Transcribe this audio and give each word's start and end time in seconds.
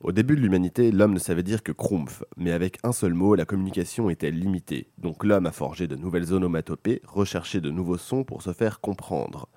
Au 0.00 0.12
début 0.12 0.36
de 0.36 0.42
l'humanité, 0.42 0.92
l'homme 0.92 1.14
ne 1.14 1.18
savait 1.18 1.42
dire 1.42 1.62
que 1.62 1.72
Krumpf, 1.72 2.22
mais 2.36 2.52
avec 2.52 2.78
un 2.82 2.92
seul 2.92 3.14
mot, 3.14 3.34
la 3.34 3.46
communication 3.46 4.10
était 4.10 4.30
limitée. 4.30 4.90
Donc 4.98 5.24
l'homme 5.24 5.46
a 5.46 5.52
forgé 5.52 5.88
de 5.88 5.96
nouvelles 5.96 6.34
onomatopées, 6.34 7.00
recherché 7.06 7.62
de 7.62 7.70
nouveaux 7.70 7.96
sons 7.96 8.22
pour 8.22 8.42
se 8.42 8.52
faire 8.52 8.80
comprendre. 8.80 9.48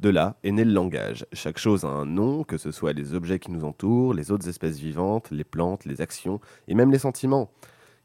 De 0.00 0.08
là 0.08 0.36
est 0.42 0.50
né 0.50 0.64
le 0.64 0.72
langage. 0.72 1.26
Chaque 1.32 1.58
chose 1.58 1.84
a 1.84 1.88
un 1.88 2.06
nom, 2.06 2.42
que 2.42 2.58
ce 2.58 2.72
soit 2.72 2.92
les 2.92 3.14
objets 3.14 3.38
qui 3.38 3.52
nous 3.52 3.64
entourent, 3.64 4.14
les 4.14 4.32
autres 4.32 4.48
espèces 4.48 4.78
vivantes, 4.78 5.30
les 5.30 5.44
plantes, 5.44 5.84
les 5.84 6.00
actions, 6.00 6.40
et 6.66 6.74
même 6.74 6.90
les 6.90 6.98
sentiments. 6.98 7.52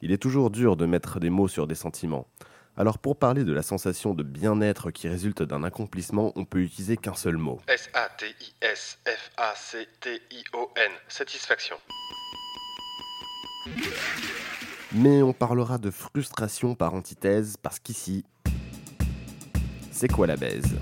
Il 0.03 0.11
est 0.11 0.21
toujours 0.21 0.51
dur 0.51 0.77
de 0.77 0.85
mettre 0.85 1.19
des 1.19 1.31
mots 1.31 1.47
sur 1.47 1.65
des 1.65 1.75
sentiments. 1.75 2.27
Alors 2.79 2.97
pour 2.97 3.17
parler 3.17 3.43
de 3.43 3.51
la 3.51 3.61
sensation 3.61 4.13
de 4.13 4.23
bien-être 4.23 4.89
qui 4.89 5.09
résulte 5.09 5.43
d'un 5.43 5.65
accomplissement, 5.65 6.31
on 6.37 6.45
peut 6.45 6.61
utiliser 6.61 6.95
qu'un 6.95 7.13
seul 7.13 7.35
mot. 7.35 7.59
S-A-T-I-S-F-A-C-T-I-O-N. 7.67 8.11
Satisfaction. 11.09 11.75
Mais 14.93 15.21
on 15.21 15.33
parlera 15.33 15.77
de 15.77 15.91
frustration 15.91 16.73
par 16.73 16.93
antithèse 16.93 17.57
parce 17.61 17.79
qu'ici, 17.79 18.23
c'est 19.91 20.07
quoi 20.07 20.27
la 20.27 20.37
baise? 20.37 20.77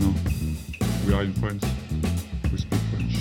Non. 0.00 0.12
We 1.06 1.14
are 1.14 1.20
in 1.20 1.32
France. 1.34 1.62
We 2.50 2.62
speak 2.62 2.80
French. 2.92 3.14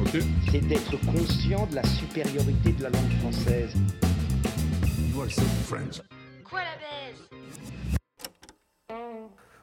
Ok? 0.00 0.18
C'est 0.50 0.66
d'être 0.66 0.96
conscient 1.06 1.68
de 1.68 1.76
la 1.76 1.84
supériorité 1.84 2.72
de 2.72 2.82
la 2.82 2.90
langue 2.90 3.12
française. 3.20 3.76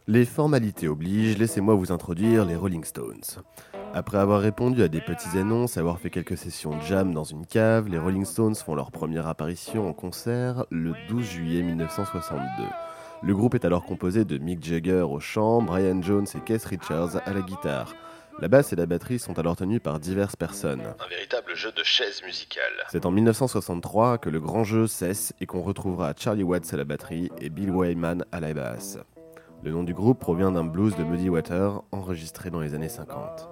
Les 0.10 0.24
formalités 0.24 0.88
obligent, 0.88 1.38
laissez-moi 1.38 1.76
vous 1.76 1.92
introduire 1.92 2.46
les 2.46 2.56
Rolling 2.56 2.86
Stones. 2.86 3.44
Après 3.94 4.18
avoir 4.18 4.40
répondu 4.40 4.82
à 4.82 4.88
des 4.88 5.02
petits 5.02 5.38
annonces 5.38 5.76
avoir 5.76 6.00
fait 6.00 6.10
quelques 6.10 6.38
sessions 6.38 6.78
de 6.78 6.82
jam 6.82 7.14
dans 7.14 7.26
une 7.26 7.46
cave, 7.46 7.90
les 7.90 7.98
Rolling 7.98 8.24
Stones 8.24 8.56
font 8.56 8.74
leur 8.74 8.94
première 8.94 9.28
apparition 9.28 9.90
en 9.90 9.92
concert 9.92 10.66
le 10.72 10.94
12 11.10 11.26
juillet 11.26 11.62
1962. 11.62 12.40
Le 13.22 13.36
groupe 13.36 13.54
est 13.54 13.66
alors 13.66 13.84
composé 13.84 14.24
de 14.24 14.38
Mick 14.38 14.64
Jagger 14.64 15.02
au 15.02 15.20
chant, 15.20 15.62
Brian 15.62 16.02
Jones 16.02 16.28
et 16.36 16.40
Keith 16.40 16.64
Richards 16.64 17.22
à 17.26 17.34
la 17.34 17.42
guitare. 17.42 17.94
La 18.40 18.48
basse 18.48 18.72
et 18.72 18.78
la 18.78 18.86
batterie 18.86 19.20
sont 19.20 19.38
alors 19.38 19.58
tenues 19.58 19.82
par 19.82 20.00
diverses 20.00 20.38
personnes. 20.38 20.84
Un 21.00 21.10
véritable 21.10 21.54
jeu 21.54 21.74
de 21.74 21.84
chaises 21.84 22.24
musicales. 22.24 22.64
C'est 22.94 23.06
en 23.06 23.12
1963 23.12 24.20
que 24.20 24.30
le 24.30 24.40
grand 24.40 24.64
jeu 24.64 24.88
cesse 24.88 25.34
et 25.42 25.46
qu'on 25.46 25.64
retrouvera 25.64 26.14
Charlie 26.18 26.44
Watts 26.44 26.74
à 26.74 26.78
la 26.78 26.86
batterie 26.86 27.30
et 27.42 27.50
Bill 27.50 27.72
Wyman 27.72 28.24
à 28.32 28.40
la 28.40 28.54
basse. 28.54 29.00
Le 29.64 29.72
nom 29.72 29.84
du 29.84 29.94
groupe 29.94 30.20
provient 30.20 30.52
d'un 30.52 30.64
blues 30.64 30.96
de 30.96 31.04
Muddy 31.04 31.30
Water 31.30 31.82
enregistré 31.92 32.50
dans 32.50 32.60
les 32.60 32.74
années 32.74 32.90
50. 32.90 33.50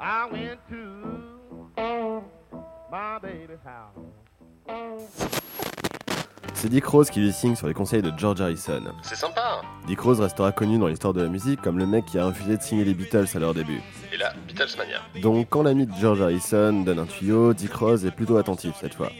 I 0.00 0.26
went 0.30 0.58
to 0.68 2.22
my 2.90 3.18
baby's 3.20 3.58
house. 3.64 4.04
C'est 6.54 6.68
Dick 6.68 6.84
Rose 6.86 7.08
qui 7.08 7.20
lui 7.20 7.32
signe 7.32 7.54
sur 7.54 7.68
les 7.68 7.74
conseils 7.74 8.02
de 8.02 8.12
George 8.16 8.40
Harrison. 8.40 8.82
C'est 9.02 9.14
sympa. 9.14 9.62
Dick 9.86 10.00
Rose 10.00 10.20
restera 10.20 10.50
connu 10.50 10.76
dans 10.78 10.88
l'histoire 10.88 11.14
de 11.14 11.22
la 11.22 11.28
musique 11.28 11.62
comme 11.62 11.78
le 11.78 11.86
mec 11.86 12.04
qui 12.06 12.18
a 12.18 12.26
refusé 12.26 12.56
de 12.56 12.62
signer 12.62 12.84
les 12.84 12.94
Beatles 12.94 13.28
à 13.34 13.38
leur 13.38 13.54
début. 13.54 13.80
Beatlesmania. 14.46 15.00
Donc 15.22 15.46
quand 15.50 15.62
l'ami 15.62 15.86
de 15.86 15.92
George 16.00 16.20
Harrison 16.20 16.82
donne 16.82 16.98
un 16.98 17.06
tuyau, 17.06 17.54
Dick 17.54 17.72
Rose 17.72 18.04
est 18.04 18.10
plutôt 18.10 18.36
attentif 18.36 18.74
cette 18.80 18.94
fois. 18.94 19.10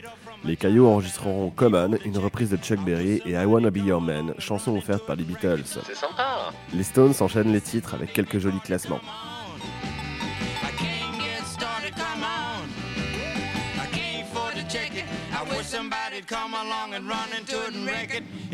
Les 0.44 0.56
Caillots 0.56 0.86
enregistreront 0.86 1.50
Common, 1.50 1.98
une 2.04 2.18
reprise 2.18 2.50
de 2.50 2.56
Chuck 2.56 2.78
Berry 2.84 3.20
et 3.26 3.32
I 3.32 3.44
Wanna 3.44 3.70
Be 3.70 3.78
Your 3.78 4.00
Man, 4.00 4.34
chanson 4.38 4.76
offerte 4.76 5.04
par 5.04 5.16
les 5.16 5.24
Beatles. 5.24 5.64
C'est 5.64 5.96
sympa. 5.96 6.52
Les 6.72 6.84
Stones 6.84 7.14
enchaînent 7.20 7.52
les 7.52 7.60
titres 7.60 7.94
avec 7.94 8.12
quelques 8.12 8.38
jolis 8.38 8.60
classements. 8.60 9.00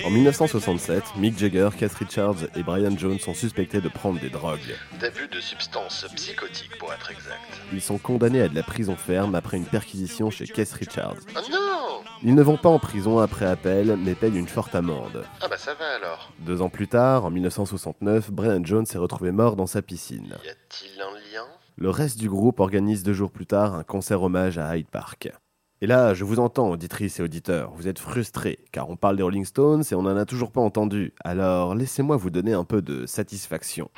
En 0.04 0.10
1967, 0.10 1.02
Mick 1.16 1.38
Jagger, 1.38 1.70
Keith 1.78 1.94
Richards 1.94 2.36
et 2.56 2.62
Brian 2.62 2.96
Jones 2.96 3.18
sont 3.18 3.34
suspectés 3.34 3.80
de 3.80 3.88
prendre 3.88 4.20
des 4.20 4.30
drogues. 4.30 4.76
D'abus 5.00 5.28
de 5.28 5.40
substances 5.40 6.06
psychotiques 6.14 6.76
pour 6.78 6.92
être 6.92 7.10
exact. 7.10 7.40
Ils 7.72 7.80
sont 7.80 7.98
condamnés 7.98 8.42
à 8.42 8.48
de 8.48 8.54
la 8.54 8.62
prison 8.62 8.96
ferme 8.96 9.34
après 9.34 9.56
une 9.56 9.64
perquisition 9.66 10.30
chez 10.30 10.46
Keith 10.46 10.72
Richards. 10.72 11.16
Oh 11.36 11.40
non 11.50 12.02
Ils 12.22 12.34
ne 12.34 12.42
vont 12.42 12.56
pas 12.56 12.68
en 12.68 12.78
prison 12.78 13.18
après 13.18 13.46
appel, 13.46 13.96
mais 13.96 14.14
payent 14.14 14.36
une 14.38 14.48
forte 14.48 14.74
amende. 14.74 15.24
Ah 15.40 15.48
bah 15.48 15.58
ça 15.58 15.74
va 15.74 15.94
alors. 15.96 16.32
Deux 16.40 16.60
ans 16.62 16.70
plus 16.70 16.88
tard, 16.88 17.24
en 17.24 17.30
1969, 17.30 18.30
Brian 18.30 18.64
Jones 18.64 18.86
s'est 18.86 18.98
retrouvé 18.98 19.32
mort 19.32 19.56
dans 19.56 19.66
sa 19.66 19.82
piscine. 19.82 20.36
Y 20.44 20.48
a-t-il 20.48 21.00
un 21.00 21.12
lien? 21.12 21.46
Le 21.76 21.90
reste 21.90 22.18
du 22.18 22.28
groupe 22.28 22.60
organise 22.60 23.02
deux 23.02 23.14
jours 23.14 23.30
plus 23.30 23.46
tard 23.46 23.74
un 23.74 23.84
concert 23.84 24.22
hommage 24.22 24.58
à 24.58 24.76
Hyde 24.76 24.88
Park. 24.88 25.30
Et 25.84 25.86
là, 25.86 26.14
je 26.14 26.24
vous 26.24 26.38
entends, 26.38 26.70
auditrices 26.70 27.20
et 27.20 27.22
auditeurs, 27.22 27.70
vous 27.76 27.88
êtes 27.88 27.98
frustrés, 27.98 28.58
car 28.72 28.88
on 28.88 28.96
parle 28.96 29.18
des 29.18 29.22
Rolling 29.22 29.44
Stones 29.44 29.84
et 29.92 29.94
on 29.94 30.00
n'en 30.00 30.16
a 30.16 30.24
toujours 30.24 30.50
pas 30.50 30.62
entendu. 30.62 31.12
Alors, 31.22 31.74
laissez-moi 31.74 32.16
vous 32.16 32.30
donner 32.30 32.54
un 32.54 32.64
peu 32.64 32.80
de 32.80 33.04
satisfaction. 33.04 33.90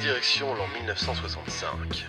Direction 0.00 0.52
l'an 0.52 0.66
1965. 0.80 2.08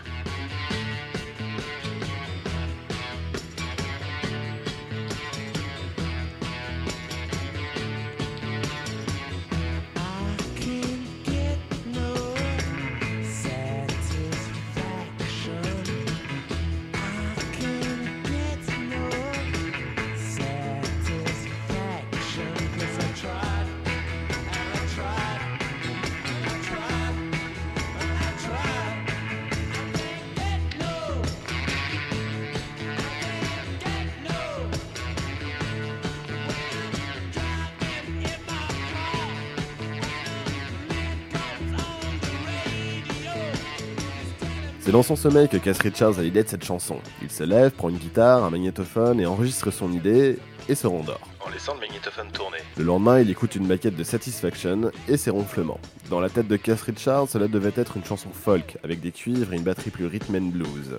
C'est 44.83 44.91
dans 44.91 45.03
son 45.03 45.15
sommeil 45.15 45.47
que 45.47 45.57
Cass 45.57 45.77
Richards 45.79 46.17
a 46.17 46.23
l'idée 46.23 46.41
de 46.41 46.47
cette 46.49 46.65
chanson. 46.65 46.97
Il 47.21 47.29
se 47.29 47.43
lève, 47.43 47.69
prend 47.69 47.89
une 47.89 47.99
guitare, 47.99 48.43
un 48.43 48.49
magnétophone 48.49 49.19
et 49.19 49.27
enregistre 49.27 49.69
son 49.69 49.91
idée 49.93 50.39
et 50.67 50.73
se 50.73 50.87
rendort. 50.87 51.21
En 51.45 51.51
laissant 51.51 51.75
le 51.75 51.81
magnétophone 51.81 52.31
tourner. 52.31 52.57
Le 52.77 52.83
lendemain, 52.83 53.19
il 53.19 53.29
écoute 53.29 53.55
une 53.55 53.67
maquette 53.67 53.95
de 53.95 54.03
Satisfaction 54.03 54.89
et 55.07 55.17
ses 55.17 55.29
ronflements. 55.29 55.79
Dans 56.09 56.19
la 56.19 56.29
tête 56.29 56.47
de 56.47 56.57
Cass 56.57 56.81
Richards, 56.81 57.29
cela 57.29 57.47
devait 57.47 57.73
être 57.75 57.95
une 57.95 58.03
chanson 58.03 58.29
folk, 58.33 58.79
avec 58.83 59.01
des 59.01 59.11
cuivres 59.11 59.53
et 59.53 59.57
une 59.57 59.63
batterie 59.63 59.91
plus 59.91 60.07
rhythm 60.07 60.35
and 60.35 60.49
blues. 60.49 60.97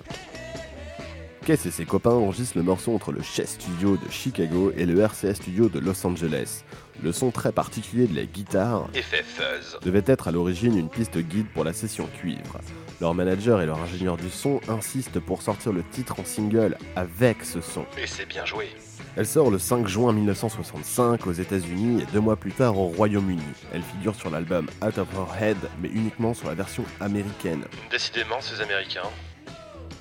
Cass 1.45 1.65
et 1.65 1.71
ses 1.71 1.83
copains 1.83 2.11
enregistrent 2.11 2.57
le 2.57 2.63
morceau 2.63 2.95
entre 2.95 3.11
le 3.11 3.21
Chess 3.21 3.57
Studio 3.59 3.97
de 3.97 4.09
Chicago 4.09 4.71
et 4.77 4.85
le 4.85 5.03
RCA 5.03 5.33
Studio 5.33 5.67
de 5.67 5.79
Los 5.79 6.07
Angeles. 6.07 6.63
Le 7.03 7.11
son 7.11 7.31
très 7.31 7.51
particulier 7.51 8.07
de 8.07 8.15
la 8.15 8.23
guitare 8.23 8.87
Effet 8.93 9.23
fuzz. 9.23 9.77
devait 9.81 10.03
être 10.05 10.29
à 10.29 10.31
l'origine 10.31 10.77
une 10.77 10.87
piste 10.87 11.17
guide 11.17 11.47
pour 11.53 11.65
la 11.65 11.73
session 11.73 12.07
cuivre. 12.17 12.59
Leur 13.03 13.13
manager 13.13 13.61
et 13.61 13.65
leur 13.65 13.81
ingénieur 13.81 14.15
du 14.15 14.29
son 14.29 14.61
insistent 14.69 15.19
pour 15.19 15.41
sortir 15.41 15.73
le 15.73 15.83
titre 15.83 16.21
en 16.21 16.23
single 16.23 16.77
avec 16.95 17.43
ce 17.43 17.59
son. 17.59 17.81
Et 18.01 18.07
c'est 18.07 18.25
bien 18.25 18.45
joué. 18.45 18.69
Elle 19.17 19.27
sort 19.27 19.51
le 19.51 19.59
5 19.59 19.89
juin 19.89 20.13
1965 20.13 21.27
aux 21.27 21.33
États-Unis 21.33 22.01
et 22.01 22.05
deux 22.13 22.21
mois 22.21 22.37
plus 22.37 22.53
tard 22.53 22.79
au 22.79 22.87
Royaume-Uni. 22.87 23.43
Elle 23.73 23.81
figure 23.81 24.15
sur 24.15 24.29
l'album 24.29 24.69
Out 24.81 24.99
of 24.99 25.07
Her 25.15 25.43
Head, 25.43 25.57
mais 25.81 25.89
uniquement 25.89 26.33
sur 26.33 26.47
la 26.47 26.53
version 26.53 26.85
américaine. 27.01 27.65
Décidément, 27.91 28.39
ces 28.39 28.61
Américains. 28.61 29.09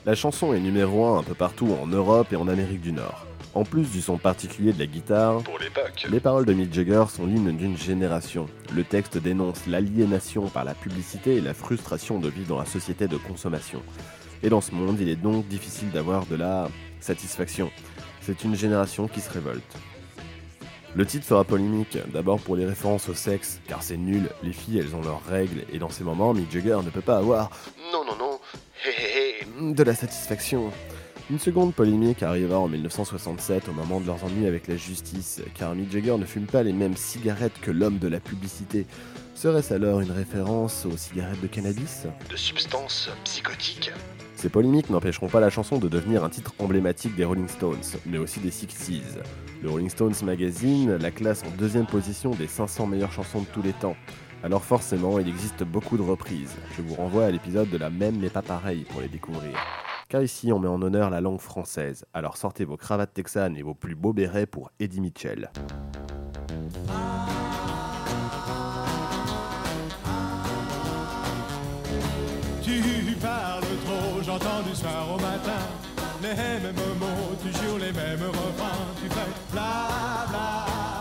La 0.07 0.15
chanson 0.15 0.55
est 0.55 0.61
numéro 0.61 1.05
1 1.05 1.19
un 1.19 1.23
peu 1.25 1.35
partout 1.35 1.77
en 1.83 1.89
Europe 1.89 2.33
et 2.33 2.37
en 2.37 2.47
Amérique 2.47 2.83
du 2.83 2.93
Nord. 2.93 3.27
En 3.55 3.65
plus 3.65 3.91
du 3.91 4.01
son 4.01 4.17
particulier 4.17 4.73
de 4.73 4.79
la 4.79 4.87
guitare, 4.87 5.43
Pour 5.43 5.59
l'époque. 5.59 6.07
les 6.11 6.21
paroles 6.21 6.47
de 6.47 6.55
Mick 6.55 6.73
Jagger 6.73 7.05
sont 7.15 7.27
l'hymne 7.27 7.55
d'une 7.55 7.77
génération. 7.77 8.47
Le 8.75 8.83
texte 8.83 9.19
dénonce 9.19 9.67
l'aliénation 9.67 10.49
par 10.49 10.65
la 10.65 10.73
publicité 10.75 11.37
et 11.37 11.41
la 11.43 11.53
frustration 11.53 12.19
de 12.19 12.31
vivre 12.31 12.49
dans 12.49 12.59
la 12.59 12.65
société 12.65 13.09
de 13.09 13.17
consommation. 13.19 13.83
Et 14.43 14.49
dans 14.49 14.63
ce 14.63 14.73
monde, 14.75 14.99
il 15.01 15.09
est 15.11 15.17
donc 15.17 15.47
difficile 15.49 15.91
d'avoir 15.91 16.25
de 16.27 16.37
la 16.37 16.69
satisfaction. 17.01 17.71
C'est 18.23 18.43
une 18.43 18.55
génération 18.57 19.07
qui 19.07 19.21
se 19.21 19.31
révolte. 19.31 19.77
Le 20.95 21.05
titre 21.07 21.27
sera 21.27 21.45
polémique, 21.45 21.99
d'abord 22.13 22.39
pour 22.41 22.57
les 22.57 22.65
références 22.67 23.09
au 23.11 23.15
sexe, 23.15 23.61
car 23.67 23.83
c'est 23.83 23.97
nul, 23.97 24.29
les 24.43 24.53
filles 24.53 24.79
elles 24.79 24.95
ont 24.95 25.01
leurs 25.03 25.25
règles, 25.25 25.65
et 25.73 25.79
dans 25.79 25.89
ces 25.89 26.05
moments, 26.05 26.33
Mick 26.35 26.51
Jagger 26.51 26.79
ne 26.85 26.91
peut 26.91 27.01
pas 27.03 27.17
avoir 27.19 27.51
Non, 27.93 28.05
non, 28.05 28.17
non. 28.19 28.39
Hé 28.87 28.91
hé 28.91 29.35
hé. 29.43 29.75
de 29.75 29.83
la 29.83 29.95
satisfaction. 29.95 30.71
Une 31.31 31.39
seconde 31.39 31.73
polémique 31.73 32.23
arriva 32.23 32.59
en 32.59 32.69
1967 32.69 33.69
au 33.69 33.73
moment 33.73 34.01
de 34.01 34.07
leurs 34.07 34.25
ennuis 34.25 34.47
avec 34.47 34.67
la 34.67 34.77
justice, 34.77 35.41
car 35.55 35.75
Mick 35.75 35.91
Jagger 35.91 36.17
ne 36.19 36.25
fume 36.25 36.47
pas 36.47 36.63
les 36.63 36.73
mêmes 36.73 36.97
cigarettes 36.97 37.59
que 37.61 37.71
l'homme 37.71 37.99
de 37.99 38.09
la 38.09 38.21
publicité. 38.21 38.87
Serait-ce 39.35 39.73
alors 39.73 40.01
une 40.01 40.11
référence 40.11 40.85
aux 40.85 40.97
cigarettes 40.97 41.41
de 41.41 41.47
cannabis? 41.47 42.07
De 42.29 42.37
substances 42.37 43.09
psychotiques. 43.25 43.93
Ces 44.35 44.49
polémiques 44.49 44.91
n'empêcheront 44.91 45.29
pas 45.29 45.41
la 45.41 45.49
chanson 45.49 45.79
de 45.79 45.89
devenir 45.89 46.25
un 46.25 46.29
titre 46.29 46.53
emblématique 46.59 47.15
des 47.15 47.25
Rolling 47.25 47.49
Stones, 47.49 47.99
mais 48.05 48.19
aussi 48.19 48.41
des 48.41 48.51
60s. 48.51 49.23
Le 49.63 49.71
Rolling 49.71 49.91
Stones 49.91 50.15
Magazine 50.25 50.97
la 50.97 51.11
classe 51.13 51.45
en 51.45 51.57
deuxième 51.57 51.87
position 51.87 52.33
des 52.33 52.49
500 52.49 52.87
meilleures 52.89 53.13
chansons 53.13 53.43
de 53.43 53.47
tous 53.47 53.63
les 53.63 53.73
temps. 53.73 53.97
Alors 54.43 54.65
forcément, 54.65 55.21
il 55.21 55.29
existe 55.29 55.63
beaucoup 55.63 55.97
de 55.97 56.03
reprises. 56.03 56.57
Je 56.77 56.83
vous 56.83 56.95
renvoie 56.95 57.27
à 57.27 57.31
l'épisode 57.31 57.71
de 57.71 57.79
la 57.79 57.91
même 57.91 58.19
mais 58.19 58.29
pas 58.29 58.43
pareil 58.43 58.85
pour 58.91 59.01
les 59.01 59.09
découvrir. 59.09 59.57
Car 60.13 60.23
ici, 60.23 60.53
on 60.53 60.59
met 60.59 60.69
en 60.69 60.83
honneur 60.83 61.09
la 61.09 61.23
langue 61.23 61.41
française. 61.41 62.05
Alors 62.13 62.37
sortez 62.37 62.67
vos 62.67 62.77
cravates 62.77 63.15
texanes 63.15 63.57
et 63.57 63.63
vos 63.63 63.73
plus 63.73 63.95
beaux 63.95 64.13
bérets 64.13 64.45
pour 64.45 64.71
Eddie 64.79 65.01
Mitchell. 65.01 65.51
Tu 72.63 73.17
parles 73.23 73.63
trop, 73.87 74.23
j'entends 74.23 74.63
du 74.69 74.75
soir 74.77 75.15
au 75.15 75.19
matin 75.19 75.63
les 76.21 76.29
mêmes 76.29 76.99
mots, 77.01 77.35
toujours 77.41 77.79
les 77.79 77.93
mêmes 77.93 78.29
refrains. 78.29 78.93
Tu 79.03 79.09
fais 79.09 79.31
bla 79.51 80.27
bla. 80.29 80.92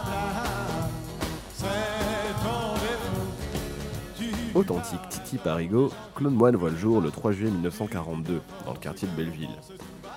Authentique 4.62 5.10
Titi 5.10 5.38
Parigo, 5.40 5.92
Claude 6.14 6.36
Moine 6.36 6.56
voit 6.56 6.70
le 6.70 6.78
jour 6.78 7.02
le 7.02 7.10
3 7.10 7.32
juillet 7.32 7.50
1942, 7.50 8.42
dans 8.64 8.74
le 8.74 8.78
quartier 8.78 9.08
de 9.08 9.16
Belleville. 9.16 9.58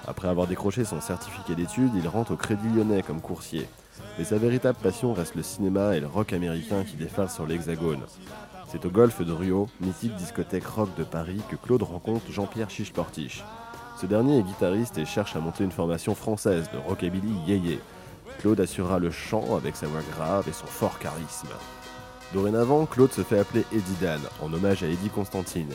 Après 0.07 0.29
avoir 0.29 0.47
décroché 0.47 0.85
son 0.85 1.01
certificat 1.01 1.55
d'études, 1.55 1.93
il 1.97 2.07
rentre 2.07 2.33
au 2.33 2.37
Crédit 2.37 2.69
Lyonnais 2.69 3.03
comme 3.03 3.23
coursier. 3.23 3.67
Mais 4.19 4.25
sa 4.25 4.37
véritable 4.37 4.77
passion 4.83 5.15
reste 5.15 5.35
le 5.35 5.43
cinéma 5.43 5.97
et 5.97 6.01
le 6.01 6.09
rock 6.09 6.35
américain 6.35 6.85
qui 6.85 6.97
défilent 6.97 7.31
sur 7.31 7.47
l'Hexagone. 7.47 8.03
C'est 8.69 8.85
au 8.85 8.91
golf 8.91 9.23
de 9.23 9.33
Rio, 9.33 9.67
mythique 9.81 10.15
discothèque 10.17 10.67
rock 10.67 10.91
de 10.99 11.05
Paris, 11.05 11.41
que 11.49 11.57
Claude 11.57 11.83
rencontre 11.83 12.31
Jean-Pierre 12.31 12.69
Chiche-Portiche. 12.69 13.43
Ce 13.99 14.05
dernier 14.05 14.41
est 14.41 14.43
guitariste 14.43 14.99
et 14.99 15.07
cherche 15.07 15.37
à 15.37 15.41
monter 15.41 15.65
une 15.65 15.73
formation 15.73 16.15
française 16.15 16.69
de 16.71 16.79
rockabilly 16.87 17.33
yéyé. 17.47 17.81
Claude 18.41 18.61
assurera 18.61 18.99
le 18.99 19.11
chant 19.11 19.57
avec 19.57 19.75
sa 19.75 19.87
voix 19.87 20.03
grave 20.15 20.47
et 20.51 20.53
son 20.53 20.67
fort 20.67 20.99
charisme. 20.99 21.49
Dorénavant, 22.35 22.85
Claude 22.87 23.13
se 23.13 23.23
fait 23.23 23.39
appeler 23.39 23.65
Eddie 23.73 23.97
Dan, 24.01 24.21
en 24.43 24.53
hommage 24.53 24.83
à 24.83 24.89
Eddie 24.89 25.09
Constantine. 25.09 25.71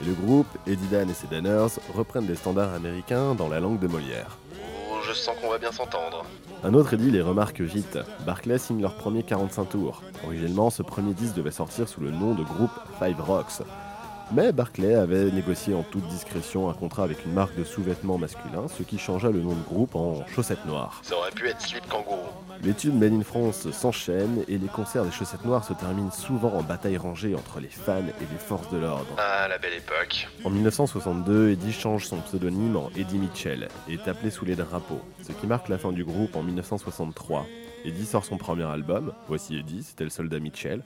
Et 0.00 0.04
le 0.04 0.12
groupe, 0.12 0.46
Eddie 0.64 0.86
Dan 0.86 1.10
et 1.10 1.12
ses 1.12 1.26
Danners, 1.26 1.80
reprennent 1.92 2.26
des 2.26 2.36
standards 2.36 2.72
américains 2.72 3.34
dans 3.34 3.48
la 3.48 3.58
langue 3.58 3.80
de 3.80 3.88
Molière. 3.88 4.38
Oh, 4.54 4.98
je 5.04 5.12
sens 5.12 5.34
qu'on 5.42 5.50
va 5.50 5.58
bien 5.58 5.72
s'entendre. 5.72 6.24
Un 6.62 6.72
autre 6.72 6.94
Eddie 6.94 7.10
les 7.10 7.20
remarque 7.20 7.60
vite. 7.60 7.98
Barclay 8.24 8.58
signe 8.58 8.80
leur 8.80 8.94
premier 8.94 9.24
45 9.24 9.70
tours. 9.70 10.02
Originellement, 10.24 10.70
ce 10.70 10.84
premier 10.84 11.14
disque 11.14 11.34
devait 11.34 11.50
sortir 11.50 11.88
sous 11.88 12.00
le 12.00 12.12
nom 12.12 12.34
de 12.34 12.44
groupe 12.44 12.70
Five 13.02 13.20
Rocks. 13.20 13.62
Mais 14.32 14.52
Barclay 14.52 14.94
avait 14.94 15.30
négocié 15.30 15.74
en 15.74 15.82
toute 15.82 16.06
discrétion 16.08 16.70
un 16.70 16.74
contrat 16.74 17.04
avec 17.04 17.24
une 17.24 17.32
marque 17.32 17.56
de 17.56 17.64
sous-vêtements 17.64 18.18
masculins, 18.18 18.68
ce 18.68 18.82
qui 18.82 18.98
changea 18.98 19.30
le 19.30 19.40
nom 19.40 19.54
de 19.54 19.62
groupe 19.62 19.94
en 19.94 20.26
Chaussettes 20.26 20.64
Noires. 20.66 21.00
Ça 21.02 21.16
aurait 21.16 21.30
pu 21.30 21.46
être 21.48 21.60
Slip 21.60 21.86
Kangourou. 21.88 22.18
Les 22.62 22.72
tubes 22.72 22.94
Made 22.94 23.12
in 23.12 23.22
France 23.22 23.70
s'enchaînent 23.70 24.42
et 24.48 24.56
les 24.56 24.68
concerts 24.68 25.04
des 25.04 25.10
Chaussettes 25.10 25.44
Noires 25.44 25.64
se 25.64 25.74
terminent 25.74 26.10
souvent 26.10 26.54
en 26.54 26.62
bataille 26.62 26.96
rangée 26.96 27.34
entre 27.34 27.60
les 27.60 27.68
fans 27.68 27.98
et 27.98 28.32
les 28.32 28.38
forces 28.38 28.70
de 28.70 28.78
l'ordre. 28.78 29.14
Ah, 29.18 29.46
la 29.48 29.58
belle 29.58 29.74
époque. 29.74 30.28
En 30.44 30.50
1962, 30.50 31.50
Eddie 31.50 31.72
change 31.72 32.06
son 32.06 32.16
pseudonyme 32.18 32.76
en 32.76 32.90
Eddie 32.96 33.18
Mitchell 33.18 33.68
et 33.88 33.94
est 33.94 34.08
appelé 34.08 34.30
sous 34.30 34.46
les 34.46 34.56
drapeaux, 34.56 35.02
ce 35.22 35.32
qui 35.32 35.46
marque 35.46 35.68
la 35.68 35.78
fin 35.78 35.92
du 35.92 36.04
groupe 36.04 36.34
en 36.34 36.42
1963. 36.42 37.44
Eddie 37.84 38.06
sort 38.06 38.24
son 38.24 38.38
premier 38.38 38.64
album, 38.64 39.12
Voici 39.28 39.58
Eddie, 39.58 39.82
c'était 39.82 40.04
le 40.04 40.10
soldat 40.10 40.38
Mitchell. 40.38 40.82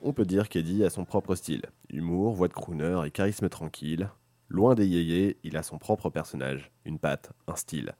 On 0.00 0.12
peut 0.12 0.24
dire 0.24 0.48
qu'Eddie 0.48 0.84
a 0.84 0.90
son 0.90 1.04
propre 1.04 1.34
style, 1.34 1.62
humour, 1.90 2.34
voix 2.34 2.48
de 2.48 2.52
crooner 2.52 3.02
et 3.06 3.10
charisme 3.10 3.48
tranquille. 3.48 4.10
Loin 4.48 4.74
des 4.74 4.86
yéyés, 4.86 5.38
il 5.42 5.56
a 5.56 5.62
son 5.62 5.78
propre 5.78 6.10
personnage, 6.10 6.70
une 6.84 6.98
patte, 6.98 7.32
un 7.48 7.56
style. 7.56 7.94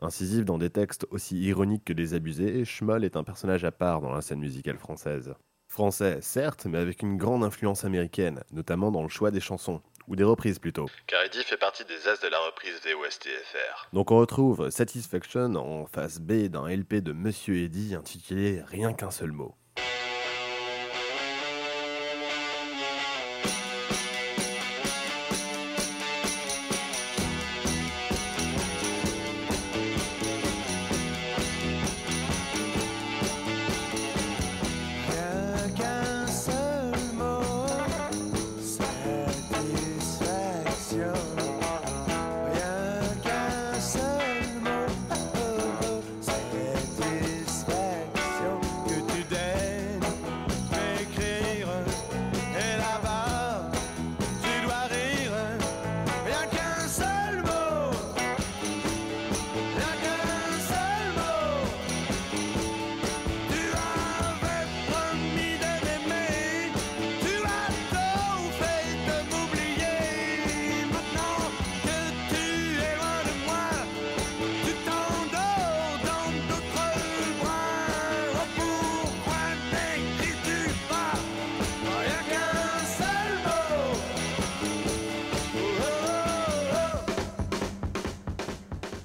Incisif 0.00 0.44
dans 0.44 0.58
des 0.58 0.70
textes 0.70 1.06
aussi 1.10 1.38
ironiques 1.38 1.84
que 1.84 1.92
désabusés, 1.92 2.64
Schmoll 2.64 3.04
est 3.04 3.16
un 3.16 3.22
personnage 3.22 3.64
à 3.64 3.70
part 3.70 4.00
dans 4.00 4.12
la 4.12 4.22
scène 4.22 4.40
musicale 4.40 4.78
française. 4.78 5.34
Français, 5.68 6.18
certes, 6.20 6.66
mais 6.66 6.78
avec 6.78 7.02
une 7.02 7.16
grande 7.16 7.44
influence 7.44 7.84
américaine, 7.84 8.42
notamment 8.50 8.90
dans 8.90 9.02
le 9.02 9.08
choix 9.08 9.30
des 9.30 9.40
chansons, 9.40 9.82
ou 10.08 10.16
des 10.16 10.24
reprises 10.24 10.58
plutôt. 10.58 10.86
Car 11.06 11.22
Eddie 11.24 11.42
fait 11.44 11.56
partie 11.56 11.84
des 11.84 12.08
as 12.08 12.20
de 12.20 12.28
la 12.28 12.38
reprise 12.38 12.80
des 12.82 12.94
OSTFR. 12.94 13.88
Donc 13.92 14.10
on 14.10 14.18
retrouve 14.18 14.70
Satisfaction 14.70 15.54
en 15.54 15.86
face 15.86 16.20
B 16.20 16.48
d'un 16.48 16.68
LP 16.68 16.96
de 16.96 17.12
Monsieur 17.12 17.56
Eddy 17.56 17.94
intitulé 17.94 18.62
Rien 18.66 18.92
qu'un 18.92 19.10
seul 19.10 19.32
mot. 19.32 19.54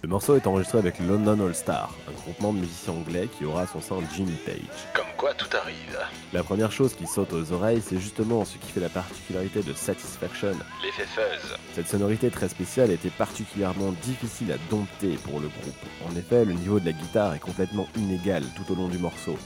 Le 0.10 0.14
morceau 0.14 0.36
est 0.36 0.48
enregistré 0.48 0.80
avec 0.80 0.98
London 0.98 1.40
All 1.46 1.54
Star, 1.54 1.94
un 2.08 2.12
groupement 2.14 2.52
de 2.52 2.58
musiciens 2.58 2.94
anglais 2.94 3.30
qui 3.38 3.46
aura 3.46 3.62
à 3.62 3.68
son 3.68 3.80
sein 3.80 3.98
Jimmy 4.16 4.34
Page. 4.44 4.56
Comme 4.96 5.06
quoi 5.16 5.36
tout 5.36 5.56
arrive. 5.56 6.00
La 6.34 6.42
première 6.42 6.72
chose 6.72 6.96
qui 6.96 7.06
saute 7.06 7.32
aux 7.32 7.52
oreilles, 7.52 7.84
c'est 7.86 8.00
justement 8.00 8.44
ce 8.44 8.58
qui 8.58 8.72
fait 8.72 8.80
la 8.80 8.90
particularité 8.90 9.62
de 9.62 9.72
Satisfaction. 9.72 10.54
L'effet 10.84 11.06
fuzz. 11.06 11.56
Cette 11.76 11.88
sonorité 11.88 12.32
très 12.32 12.50
spéciale 12.50 12.90
était 12.90 13.12
particulièrement 13.12 13.94
difficile 14.02 14.52
à 14.52 14.58
dompter 14.72 15.16
pour 15.26 15.40
le 15.40 15.48
groupe. 15.48 16.10
En 16.12 16.16
effet, 16.16 16.44
le 16.44 16.54
niveau 16.54 16.80
de 16.80 16.88
la 16.88 16.94
guitare 16.94 17.36
est 17.36 17.40
complètement 17.40 17.86
inégal 17.96 18.42
tout 18.56 18.74
au 18.74 18.76
long 18.76 18.88
du 18.88 18.98
morceau. 18.98 19.38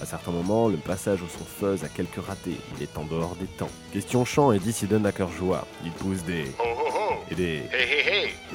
À 0.00 0.06
certains 0.06 0.30
moments, 0.30 0.68
le 0.68 0.76
passage 0.76 1.20
au 1.20 1.26
son 1.26 1.44
fuzz 1.44 1.82
a 1.82 1.88
quelques 1.88 2.24
ratés, 2.24 2.60
il 2.76 2.82
est 2.84 2.96
en 2.96 3.02
dehors 3.06 3.34
des 3.40 3.46
temps. 3.46 3.70
Question 3.92 4.24
chant, 4.24 4.52
Eddie 4.52 4.72
s'y 4.72 4.86
donne 4.86 5.04
à 5.04 5.10
cœur 5.10 5.32
joie. 5.32 5.66
Il 5.84 5.90
pousse 5.90 6.22
des... 6.22 6.44
Oh 6.64 6.81
et 7.30 7.34
des... 7.34 7.62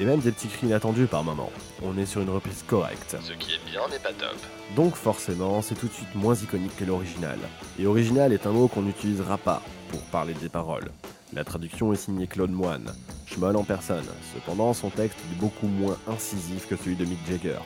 Et 0.00 0.04
même 0.04 0.20
des 0.20 0.32
petits 0.32 0.48
cris 0.48 0.66
inattendus 0.66 1.06
par 1.06 1.24
moments. 1.24 1.50
On 1.82 1.98
est 1.98 2.06
sur 2.06 2.20
une 2.20 2.30
reprise 2.30 2.64
correcte. 2.66 3.16
Ce 3.20 3.32
qui 3.32 3.52
est 3.52 3.70
bien 3.70 3.88
n'est 3.88 3.98
pas 3.98 4.12
top. 4.12 4.36
Donc 4.76 4.94
forcément, 4.94 5.62
c'est 5.62 5.74
tout 5.74 5.88
de 5.88 5.92
suite 5.92 6.14
moins 6.14 6.34
iconique 6.34 6.76
que 6.76 6.84
l'original. 6.84 7.38
Et 7.78 7.86
original 7.86 8.32
est 8.32 8.46
un 8.46 8.52
mot 8.52 8.68
qu'on 8.68 8.82
n'utilisera 8.82 9.38
pas 9.38 9.62
pour 9.88 10.00
parler 10.02 10.34
des 10.34 10.48
paroles. 10.48 10.90
La 11.32 11.44
traduction 11.44 11.92
est 11.92 11.96
signée 11.96 12.26
Claude 12.26 12.50
Moine, 12.50 12.94
Schmoll 13.26 13.56
en 13.56 13.64
personne. 13.64 14.06
Cependant, 14.34 14.72
son 14.72 14.90
texte 14.90 15.18
est 15.30 15.38
beaucoup 15.38 15.66
moins 15.66 15.98
incisif 16.06 16.66
que 16.66 16.76
celui 16.76 16.96
de 16.96 17.04
Mick 17.04 17.18
Jagger. 17.28 17.58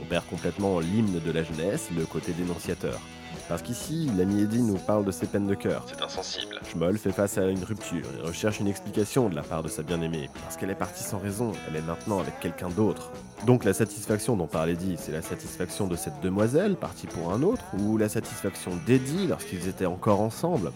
On 0.00 0.04
perd 0.04 0.24
complètement 0.26 0.78
l'hymne 0.78 1.20
de 1.20 1.32
la 1.32 1.42
jeunesse, 1.42 1.88
le 1.96 2.04
côté 2.04 2.32
dénonciateur. 2.32 3.00
Parce 3.48 3.62
qu'ici, 3.62 4.10
l'ami 4.16 4.42
Eddie 4.42 4.60
nous 4.60 4.76
parle 4.76 5.06
de 5.06 5.10
ses 5.10 5.26
peines 5.26 5.46
de 5.46 5.54
cœur. 5.54 5.86
C'est 5.86 6.02
insensible. 6.02 6.60
Schmoll 6.70 6.98
fait 6.98 7.12
face 7.12 7.38
à 7.38 7.46
une 7.46 7.64
rupture 7.64 8.04
et 8.18 8.26
recherche 8.26 8.60
une 8.60 8.68
explication 8.68 9.30
de 9.30 9.34
la 9.34 9.42
part 9.42 9.62
de 9.62 9.68
sa 9.68 9.82
bien-aimée, 9.82 10.28
parce 10.42 10.58
qu'elle 10.58 10.68
est 10.68 10.74
partie 10.74 11.02
sans 11.02 11.18
raison, 11.18 11.52
elle 11.66 11.76
est 11.76 11.82
maintenant 11.82 12.20
avec 12.20 12.38
quelqu'un 12.40 12.68
d'autre. 12.68 13.10
Donc 13.46 13.64
la 13.64 13.72
satisfaction 13.72 14.36
dont 14.36 14.46
parlait 14.46 14.74
Eddie, 14.74 14.96
c'est 14.98 15.12
la 15.12 15.22
satisfaction 15.22 15.86
de 15.86 15.96
cette 15.96 16.20
demoiselle 16.20 16.76
partie 16.76 17.06
pour 17.06 17.32
un 17.32 17.42
autre, 17.42 17.64
ou 17.78 17.96
la 17.96 18.10
satisfaction 18.10 18.72
d'Eddie 18.86 19.26
lorsqu'ils 19.26 19.66
étaient 19.66 19.86
encore 19.86 20.20
ensemble? 20.20 20.70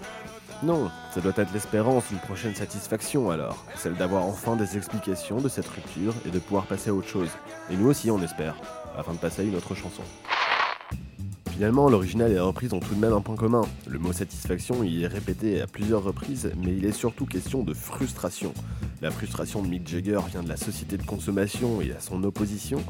Non, 0.62 0.90
ça 1.12 1.20
doit 1.20 1.32
être 1.36 1.52
l'espérance 1.52 2.04
d'une 2.08 2.20
prochaine 2.20 2.54
satisfaction 2.54 3.30
alors, 3.30 3.66
celle 3.76 3.96
d'avoir 3.96 4.24
enfin 4.24 4.56
des 4.56 4.78
explications 4.78 5.40
de 5.42 5.48
cette 5.48 5.68
rupture 5.68 6.14
et 6.24 6.30
de 6.30 6.38
pouvoir 6.38 6.64
passer 6.64 6.88
à 6.88 6.94
autre 6.94 7.08
chose. 7.08 7.30
Et 7.70 7.76
nous 7.76 7.88
aussi 7.88 8.10
on 8.10 8.22
espère, 8.22 8.54
afin 8.96 9.12
de 9.12 9.18
passer 9.18 9.42
à 9.42 9.44
une 9.44 9.56
autre 9.56 9.74
chanson. 9.74 10.02
Finalement, 11.52 11.90
l'original 11.90 12.32
et 12.32 12.36
la 12.36 12.44
reprise 12.44 12.72
ont 12.72 12.80
tout 12.80 12.94
de 12.94 13.00
même 13.00 13.12
un 13.12 13.20
point 13.20 13.36
commun. 13.36 13.60
Le 13.86 13.98
mot 13.98 14.14
satisfaction 14.14 14.82
y 14.82 15.02
est 15.02 15.06
répété 15.06 15.60
à 15.60 15.66
plusieurs 15.66 16.02
reprises, 16.02 16.50
mais 16.56 16.74
il 16.74 16.86
est 16.86 16.92
surtout 16.92 17.26
question 17.26 17.62
de 17.62 17.74
frustration. 17.74 18.54
La 19.02 19.10
frustration 19.10 19.62
de 19.62 19.68
Mick 19.68 19.86
Jagger 19.86 20.18
vient 20.30 20.42
de 20.42 20.48
la 20.48 20.56
société 20.56 20.96
de 20.96 21.04
consommation 21.04 21.82
et 21.82 21.92
à 21.92 22.00
son 22.00 22.24
opposition. 22.24 22.82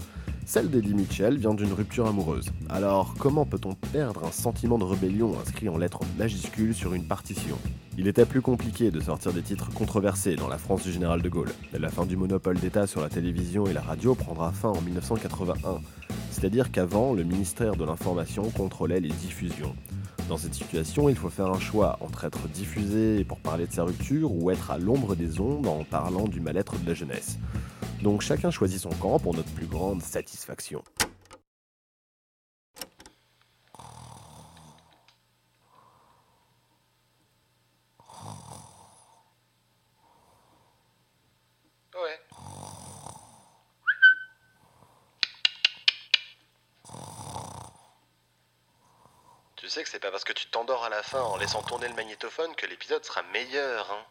Celle 0.46 0.70
d'Eddie 0.70 0.94
Mitchell 0.94 1.38
vient 1.38 1.54
d'une 1.54 1.72
rupture 1.72 2.06
amoureuse. 2.06 2.50
Alors, 2.68 3.14
comment 3.18 3.44
peut-on 3.44 3.74
perdre 3.74 4.24
un 4.24 4.30
sentiment 4.30 4.78
de 4.78 4.84
rébellion 4.84 5.34
inscrit 5.40 5.68
en 5.68 5.76
lettres 5.76 6.02
majuscules 6.16 6.74
sur 6.74 6.94
une 6.94 7.04
partition? 7.04 7.58
Il 7.98 8.06
était 8.06 8.26
plus 8.26 8.42
compliqué 8.42 8.92
de 8.92 9.00
sortir 9.00 9.32
des 9.32 9.42
titres 9.42 9.70
controversés 9.72 10.36
dans 10.36 10.48
la 10.48 10.58
France 10.58 10.84
du 10.84 10.92
général 10.92 11.20
de 11.20 11.28
Gaulle. 11.28 11.52
La 11.72 11.90
fin 11.90 12.06
du 12.06 12.16
monopole 12.16 12.58
d'État 12.58 12.86
sur 12.86 13.00
la 13.00 13.08
télévision 13.08 13.66
et 13.66 13.72
la 13.72 13.82
radio 13.82 14.14
prendra 14.14 14.52
fin 14.52 14.68
en 14.68 14.80
1981. 14.80 15.80
C'est-à-dire 16.32 16.72
qu'avant, 16.72 17.12
le 17.12 17.22
ministère 17.22 17.76
de 17.76 17.84
l'Information 17.84 18.50
contrôlait 18.50 19.00
les 19.00 19.10
diffusions. 19.10 19.76
Dans 20.28 20.38
cette 20.38 20.54
situation, 20.54 21.08
il 21.08 21.14
faut 21.14 21.28
faire 21.28 21.46
un 21.46 21.60
choix 21.60 21.98
entre 22.00 22.24
être 22.24 22.48
diffusé 22.48 23.22
pour 23.22 23.38
parler 23.38 23.66
de 23.66 23.72
sa 23.72 23.84
rupture 23.84 24.32
ou 24.32 24.50
être 24.50 24.70
à 24.70 24.78
l'ombre 24.78 25.14
des 25.14 25.40
ondes 25.40 25.66
en 25.66 25.84
parlant 25.84 26.26
du 26.26 26.40
mal-être 26.40 26.78
de 26.78 26.88
la 26.88 26.94
jeunesse. 26.94 27.38
Donc 28.02 28.22
chacun 28.22 28.50
choisit 28.50 28.80
son 28.80 28.90
camp 28.90 29.18
pour 29.18 29.34
notre 29.34 29.50
plus 29.52 29.66
grande 29.66 30.02
satisfaction. 30.02 30.82
Ouais. 41.94 42.18
Tu 49.61 49.61
sais 49.72 49.82
que 49.82 49.88
c'est 49.88 49.98
pas 49.98 50.10
parce 50.10 50.24
que 50.24 50.34
tu 50.34 50.48
t'endors 50.48 50.84
à 50.84 50.90
la 50.90 51.02
fin 51.02 51.22
en 51.22 51.38
laissant 51.38 51.62
tourner 51.62 51.88
le 51.88 51.94
magnétophone 51.94 52.54
que 52.56 52.66
l'épisode 52.66 53.02
sera 53.06 53.22
meilleur, 53.32 53.90
hein 53.90 54.04